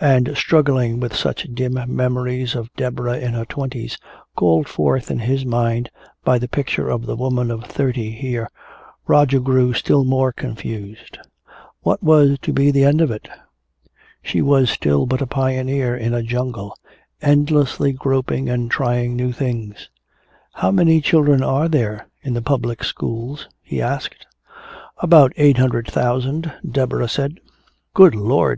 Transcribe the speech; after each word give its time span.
And 0.00 0.36
struggling 0.36 1.00
with 1.00 1.16
such 1.16 1.52
dim 1.52 1.76
memories 1.92 2.54
of 2.54 2.72
Deborah 2.76 3.18
in 3.18 3.32
her 3.32 3.44
twenties, 3.44 3.98
called 4.36 4.68
forth 4.68 5.10
in 5.10 5.18
his 5.18 5.44
mind 5.44 5.90
by 6.22 6.38
the 6.38 6.46
picture 6.46 6.88
of 6.88 7.06
the 7.06 7.16
woman 7.16 7.50
of 7.50 7.64
thirty 7.64 8.12
here, 8.12 8.48
Roger 9.08 9.40
grew 9.40 9.72
still 9.72 10.04
more 10.04 10.32
confused. 10.32 11.18
What 11.80 12.04
was 12.04 12.38
to 12.42 12.52
be 12.52 12.70
the 12.70 12.84
end 12.84 13.00
of 13.00 13.10
it? 13.10 13.26
She 14.22 14.40
was 14.40 14.70
still 14.70 15.06
but 15.06 15.20
a 15.20 15.26
pioneer 15.26 15.96
in 15.96 16.14
a 16.14 16.22
jungle, 16.22 16.76
endlessly 17.20 17.90
groping 17.92 18.48
and 18.48 18.70
trying 18.70 19.16
new 19.16 19.32
things. 19.32 19.90
"How 20.52 20.70
many 20.70 21.00
children 21.00 21.42
are 21.42 21.68
there 21.68 22.06
in 22.22 22.34
the 22.34 22.42
public 22.42 22.84
schools?" 22.84 23.48
he 23.60 23.82
asked. 23.82 24.24
"About 24.98 25.32
eight 25.36 25.56
hundred 25.58 25.88
thousand," 25.90 26.52
Deborah 26.64 27.08
said. 27.08 27.40
"Good 27.92 28.14
Lord!" 28.14 28.52